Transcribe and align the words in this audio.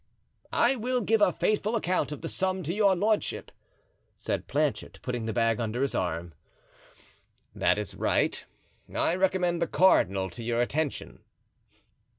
"I 0.55 0.75
will 0.77 1.01
give 1.01 1.21
a 1.21 1.31
faithful 1.31 1.75
account 1.75 2.11
of 2.11 2.21
the 2.21 2.27
sum 2.27 2.63
to 2.63 2.73
your 2.73 2.95
lordship," 2.95 3.51
said 4.15 4.47
Planchet, 4.47 4.97
putting 5.03 5.27
the 5.27 5.31
bag 5.31 5.59
under 5.59 5.83
his 5.83 5.93
arm. 5.93 6.33
"That 7.53 7.77
is 7.77 7.93
right; 7.93 8.43
I 8.91 9.13
recommend 9.13 9.61
the 9.61 9.67
cardinal 9.67 10.31
to 10.31 10.41
your 10.43 10.59
attention." 10.59 11.19